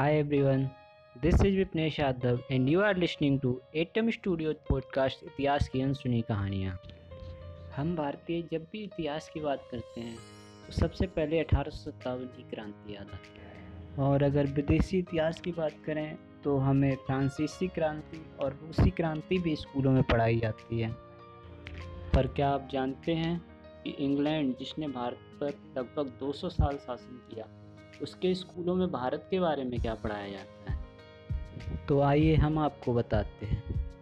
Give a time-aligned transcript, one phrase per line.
[0.00, 0.70] Hi everyone,
[1.16, 6.20] this is Vipnesh Yadav and you are listening to Atom studio podcast इतिहास की अनसुनी
[6.28, 6.78] कहानियाँ
[7.76, 10.16] हम भारतीय जब भी इतिहास की बात करते हैं
[10.66, 15.40] तो सबसे पहले अठारह सौ सत्तावन की क्रांति याद आती है। और अगर विदेशी इतिहास
[15.40, 20.80] की बात करें तो हमें फ्रांसीसी क्रांति और रूसी क्रांति भी स्कूलों में पढ़ाई जाती
[20.80, 20.90] है।
[22.14, 23.40] पर क्या आप जानते हैं
[23.84, 27.46] कि इंग्लैंड जिसने भारत पर लगभग 200 साल शासन किया
[28.02, 30.80] उसके स्कूलों में भारत के बारे में क्या पढ़ाया जाता है?
[31.88, 33.92] तो आइए हम आपको बताते हैं।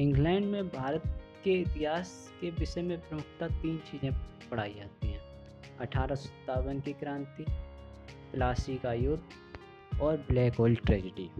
[0.00, 1.02] इंग्लैंड में भारत
[1.44, 4.12] के इतिहास के विषय में प्रमुखता तीन चीज़ें
[4.50, 5.20] पढ़ाई जाती हैं।
[5.80, 7.46] अठारह सौ सत्तावन की क्रांति,
[8.32, 9.22] प्लासी का युद्ध
[10.00, 11.30] और ब्लैक होल ट्रेजिडी।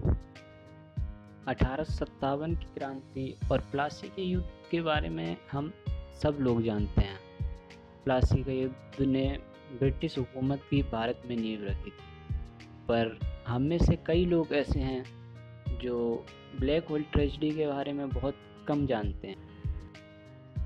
[1.48, 5.72] अठारह सौ सत्तावन की क्रांति और प्लासी के युद्ध के बारे में हम
[6.22, 7.18] सब लोग जानते हैं।
[8.04, 9.38] प्लासी का युद्ध ने
[9.72, 12.34] ब्रिटिश हुकूमत की भारत में नींव रखी थी।
[12.88, 15.04] पर हम में से कई लोग ऐसे हैं
[15.78, 16.26] जो
[16.60, 18.34] ब्लैक होल ट्रेजडी के बारे में बहुत
[18.68, 19.36] कम जानते हैं।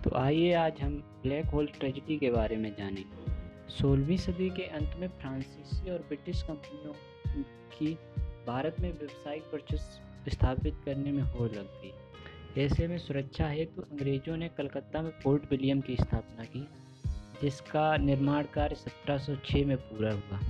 [0.02, 3.04] तो आइए आज हम ब्लैक होल ट्रेजडी के बारे में जानें।
[3.68, 6.92] सोलहवीं सदी के अंत में फ्रांसीसी और ब्रिटिश कंपनियों
[7.78, 7.94] की
[8.46, 11.92] भारत में व्यावसायिक वर्चस्व स्थापित करने में होड़ लग गई।
[12.62, 16.68] ऐसे में सुरक्षा हेतु तो अंग्रेज़ों ने कलकत्ता में फोर्ट विलियम की स्थापना की।
[17.42, 20.40] जिसका निर्माण कार्य 1706 में पूरा हुआ।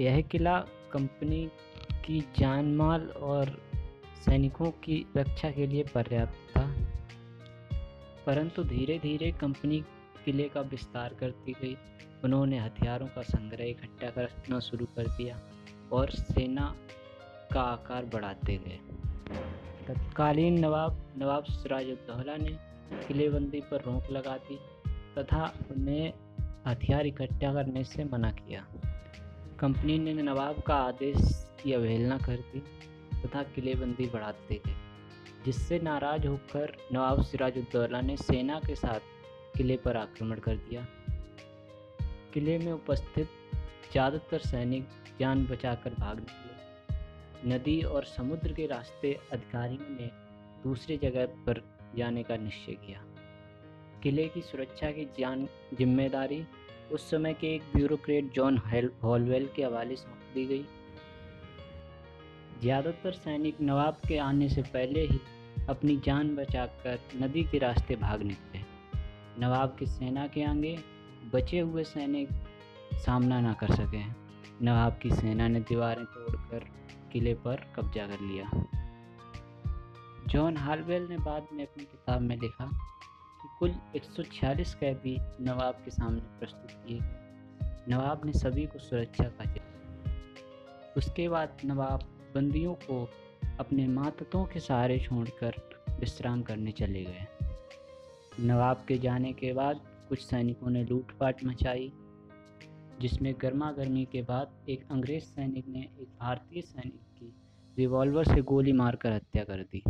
[0.00, 0.58] यह किला
[0.92, 1.44] कंपनी
[2.04, 3.50] की जान माल और
[4.24, 6.66] सैनिकों की रक्षा के लिए पर्याप्त था,
[8.26, 9.80] परंतु धीरे धीरे कंपनी
[10.24, 11.76] किले का विस्तार करती गई।
[12.24, 15.40] उन्होंने हथियारों का संग्रह इकट्ठा करना शुरू कर दिया
[15.92, 16.74] और सेना
[17.52, 18.78] का आकार बढ़ाते गए।
[19.86, 22.56] तत्कालीन नवाब नवाब सिराजुद्दौला ने
[23.08, 24.58] किलेबंदी पर रोक लगा दी।
[25.18, 26.12] तथा उन्हें
[26.66, 28.66] हथियार इकट्ठा करने से मना किया।
[29.60, 31.18] कंपनी ने नवाब का आदेश
[31.62, 32.60] की अवहेलना कर दी
[33.22, 34.74] तथा किलेबंदी बढ़ाते गए
[35.44, 39.00] जिससे नाराज़ होकर नवाब सिराजुद्दौला ने सेना के साथ
[39.56, 40.86] किले पर आक्रमण कर दिया।
[42.34, 43.28] किले में उपस्थित
[43.92, 44.88] ज़्यादातर सैनिक
[45.20, 50.10] जान बचाकर भाग निकले। नदी और समुद्र के रास्ते अधिकारियों ने
[50.64, 51.62] दूसरी जगह पर
[51.96, 53.04] जाने का निश्चय किया।
[54.02, 56.42] किले की सुरक्षा की जान, ज़िम्मेदारी,
[56.92, 58.58] उस समय के एक ब्यूरोक्रेट जॉन
[59.02, 60.64] हॉलवेल के हवाले सौंप दी गई।
[62.60, 65.20] ज़्यादातर सैनिक नवाब के आने से पहले ही
[65.68, 68.60] अपनी जान बचाकर नदी के रास्ते भाग निकले।
[69.40, 70.76] नवाब की सेना के आगे
[71.34, 72.28] बचे हुए सैनिक
[73.04, 74.04] सामना ना कर सके।
[74.64, 76.64] नवाब की सेना ने दीवारें तोड़कर
[77.12, 78.50] किले पर कब्जा कर लिया।
[80.26, 82.70] जॉन हालवेल ने बाद में अपनी किताब में लिखा
[83.42, 89.24] कि कुल 146 कैदी नवाब के सामने प्रस्तुत किए गए। नवाब ने सभी को सुरक्षा
[89.24, 89.54] का
[90.96, 92.00] उसके बाद नवाब
[92.34, 93.08] बंदियों को
[93.60, 95.54] अपने मातों के सहारे छोड़कर
[96.00, 97.26] विश्राम करने चले गए।
[98.40, 101.92] नवाब के जाने के बाद कुछ सैनिकों ने लूटपाट मचाई,
[103.00, 107.34] जिसमें गर्मा गर्मी के बाद एक अंग्रेज़ सैनिक ने एक भारतीय सैनिक की
[107.78, 109.82] रिवॉल्वर से गोली मारकर हत्या कर दी।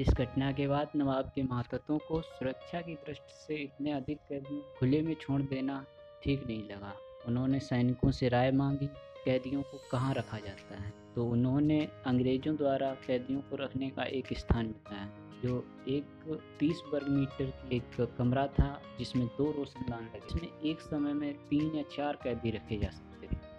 [0.00, 4.60] इस घटना के बाद नवाब के मातहतों को सुरक्षा की दृष्टि से इतने अधिक कैदियों
[4.78, 5.86] खुले में छोड़ देना
[6.22, 6.94] ठीक नहीं लगा।
[7.26, 8.86] उन्होंने सैनिकों से राय मांगी,
[9.24, 10.92] कैदियों को कहाँ रखा जाता है?
[11.14, 15.10] तो उन्होंने अंग्रेज़ों द्वारा कैदियों को रखने का एक स्थान बताया,
[15.42, 20.80] जो एक तीस वर्ग मीटर की एक कमरा था, जिसमें दो रोशनदान लगे। जिसमें एक
[20.80, 23.49] समय में तीन या चार कैदी रखे जा सकते थे।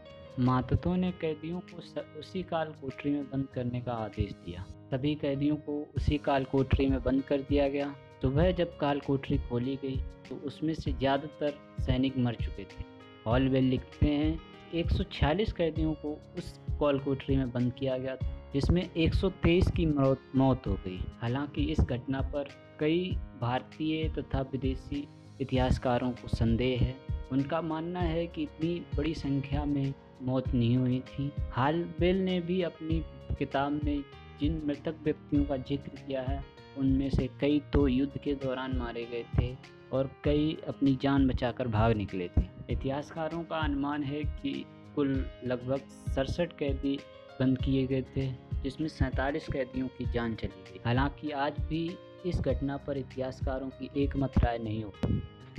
[0.41, 1.77] मातहतों ने कैदियों को
[2.19, 6.85] उसी काल कोठरी में बंद करने का आदेश दिया। सभी कैदियों को उसी काल कोठरी
[6.87, 9.97] में बंद कर दिया गया। सुबह जब काल कोठरी खोली गई
[10.29, 12.83] तो उसमें से ज़्यादातर सैनिक मर चुके थे।
[13.27, 14.39] हॉलवेल लिखते हैं
[14.75, 20.21] 146 कैदियों को उस कॉल कोठरी में बंद किया गया था, जिसमें 123 की मौत
[20.35, 23.09] मौत हो गई। हालाँकि इस घटना पर कई
[23.41, 25.07] भारतीय तथा विदेशी
[25.41, 26.95] इतिहासकारों को संदेह है।
[27.31, 32.39] उनका मानना है कि इतनी बड़ी संख्या में मौत नहीं हुई थी। हाल बेल ने
[32.41, 32.99] भी अपनी
[33.39, 34.03] किताब में
[34.39, 36.43] जिन मृतक व्यक्तियों का ज़िक्र किया है,
[36.77, 39.55] उनमें से कई तो युद्ध के दौरान मारे गए थे
[39.93, 44.53] और कई अपनी जान बचाकर भाग निकले थे। इतिहासकारों का अनुमान है कि
[44.95, 45.09] कुल
[45.45, 45.81] लगभग
[46.15, 46.97] सड़सठ कैदी
[47.39, 48.27] बंद किए गए थे,
[48.63, 51.83] जिसमें सैंतालीस कैदियों की जान चली गई। हालाँकि आज भी
[52.25, 54.93] इस घटना पर इतिहासकारों की एक मत राय नहीं हो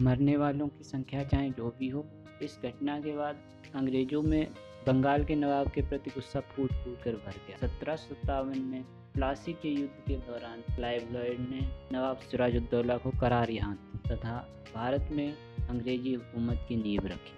[0.00, 2.05] मरने वालों की संख्या चाहे जो भी हो,
[2.43, 3.37] इस घटना के बाद
[3.75, 4.47] अंग्रेज़ों में
[4.87, 8.83] बंगाल के नवाब के प्रति गुस्सा फूट फूट कर भर गया। सत्रह सत्तावन में
[9.15, 11.61] प्लासी के युद्ध के दौरान क्लाइव लॉयड ने
[11.93, 14.37] नवाब सिराजुद्दौला को करार यहाँ तथा
[14.75, 15.35] भारत में
[15.69, 17.31] अंग्रेज़ी हुकूमत की नींव रखी।